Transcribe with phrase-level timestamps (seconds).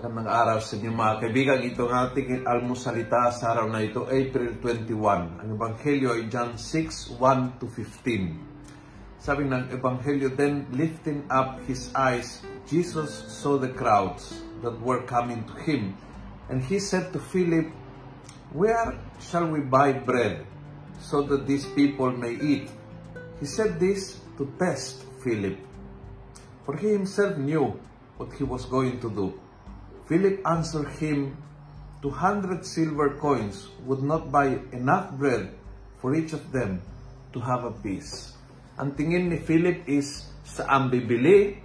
[0.00, 1.60] araw sa inyo mga kaibigan.
[1.60, 5.44] Ito ang ating almusalita sa araw na ito, April 21.
[5.44, 9.20] Ang Ebanghelyo ay John 6, 1 to 15.
[9.20, 15.44] Sabi ng Ebanghelyo, Then lifting up his eyes, Jesus saw the crowds that were coming
[15.44, 15.92] to him.
[16.48, 17.68] And he said to Philip,
[18.56, 20.48] Where shall we buy bread
[20.96, 22.72] so that these people may eat?
[23.36, 25.60] He said this to test Philip.
[26.64, 27.76] For he himself knew
[28.16, 29.36] what he was going to do.
[30.10, 31.38] Philip answered him,
[32.02, 35.54] 200 silver coins would not buy enough bread
[36.02, 36.82] for each of them
[37.30, 38.34] to have a piece.
[38.74, 41.62] Ang tingin ni Philip is saan bibili,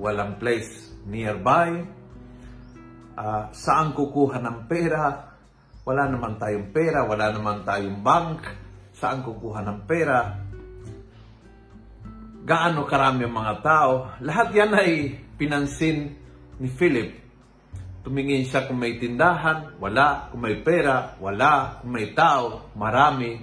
[0.00, 1.84] walang place nearby,
[3.20, 5.36] uh, saan kukuha ng pera,
[5.84, 8.40] wala naman tayong pera, wala naman tayong bank,
[8.96, 10.32] saan kukuha ng pera,
[12.40, 13.92] gaano karami ang mga tao.
[14.24, 16.27] Lahat yan ay pinansin
[16.58, 17.10] ni Philip.
[18.02, 20.30] Tumingin siya kung may tindahan, wala.
[20.30, 21.82] Kung may pera, wala.
[21.82, 23.38] Kung may tao, marami.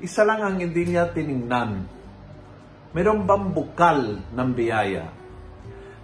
[0.00, 1.88] Isa lang ang hindi niya tiningnan.
[2.92, 4.00] Mayroon bang bukal
[4.32, 5.04] ng biyaya?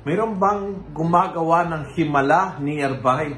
[0.04, 3.32] Mayroon bang gumagawa ng himala nearby?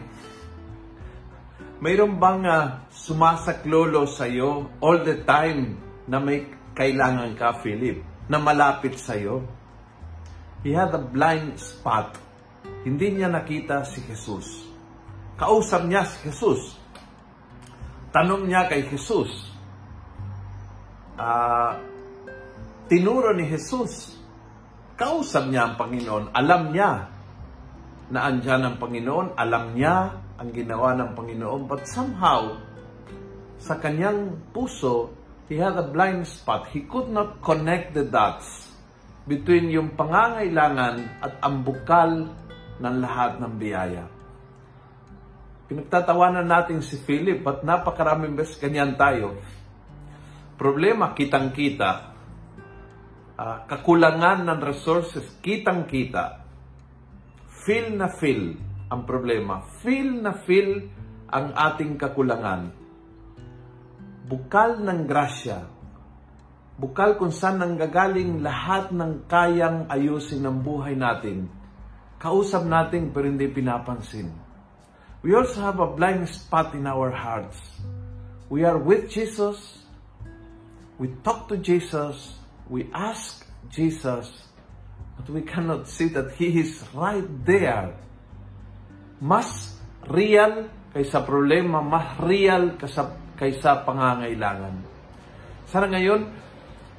[1.85, 5.77] Mayroon bang uh, sumasaklolo sa iyo all the time
[6.09, 8.01] na may kailangan ka, Philip?
[8.31, 9.45] Na malapit sa iyo?
[10.65, 12.17] He had a blind spot.
[12.85, 14.69] Hindi niya nakita si Jesus.
[15.41, 16.77] Kausap niya si Jesus.
[18.13, 19.51] Tanong niya kay Jesus.
[21.17, 21.75] Uh,
[22.87, 24.15] tinuro ni Jesus.
[24.95, 26.31] Kausap niya ang Panginoon.
[26.31, 27.11] Alam niya
[28.13, 29.35] na andyan ang Panginoon.
[29.35, 31.67] Alam niya ang ginawa ng Panginoon.
[31.67, 32.55] But somehow,
[33.59, 35.11] sa kanyang puso,
[35.49, 36.71] he had a blind spot.
[36.71, 38.71] He could not connect the dots
[39.25, 42.29] between yung pangangailangan at ang bukal
[42.79, 44.05] ng lahat ng biyaya.
[45.65, 49.41] Pinagtatawanan natin si Philip at napakaraming beses ganyan tayo.
[50.55, 52.15] Problema, kitang-kita.
[53.35, 56.47] Uh, kakulangan ng resources, kitang-kita.
[57.65, 58.55] Feel na feel
[58.93, 59.65] ang problema.
[59.83, 60.85] Feel na feel
[61.33, 62.71] ang ating kakulangan.
[64.25, 65.67] Bukal ng grasya,
[66.79, 71.64] bukal kung saan nanggagaling lahat ng kayang ayusin ng buhay natin.
[72.25, 74.33] Kausap natin pero hindi pinapansin.
[75.21, 77.61] We also have a blind spot in our hearts.
[78.49, 79.85] We are with Jesus.
[80.97, 82.41] We talk to Jesus.
[82.73, 84.33] We ask Jesus.
[85.21, 87.93] But we cannot see that He is right there.
[89.21, 89.77] Mas
[90.09, 94.81] real kaysa problema, mas real kaysa, kaysa pangangailangan.
[95.69, 96.29] Sana ngayon,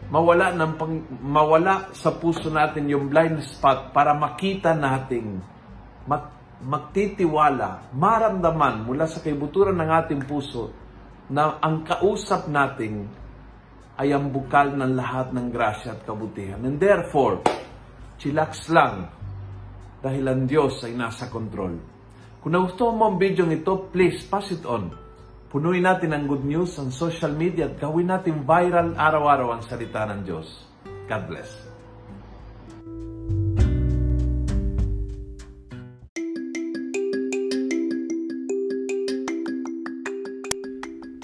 [0.09, 5.41] mawala ng pang, mawala sa puso natin yung blind spot para makita nating
[6.05, 6.29] mag,
[6.61, 10.69] magtitiwala, maramdaman mula sa kaibuturan ng ating puso
[11.29, 13.09] na ang kausap natin
[13.95, 16.61] ay ang bukal ng lahat ng grasya at kabutihan.
[16.61, 17.41] And therefore,
[18.19, 19.09] chillax lang
[20.03, 21.81] dahil ang Diyos ay nasa control.
[22.43, 25.04] Kung nagustuhan mo ang video ito, please pass it on
[25.55, 30.03] Punuin natin ang good news ang social media at gawin natin viral araw-araw ang salita
[30.03, 30.67] ng Diyos.
[31.07, 31.47] God bless.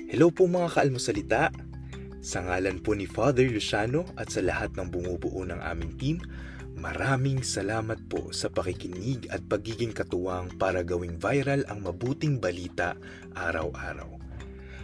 [0.08, 1.52] Hello po mga kaalmosalita.
[2.24, 6.24] Sa ngalan po ni Father Luciano at sa lahat ng bumubuo ng aming team,
[6.80, 12.96] maraming salamat po sa pakikinig at pagiging katuwang para gawing viral ang mabuting balita
[13.36, 14.21] araw-araw.